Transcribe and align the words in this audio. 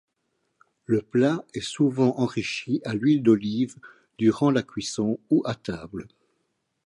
Le 0.87 1.03
plat 1.03 1.45
est 1.53 1.61
souvent 1.61 2.15
enrichi 2.17 2.81
à 2.85 2.95
l'huile 2.95 3.21
d'olive, 3.21 3.75
durant 4.17 4.49
la 4.49 4.63
cuisson 4.63 5.19
ou 5.29 5.43
à 5.45 5.53
table. 5.53 6.07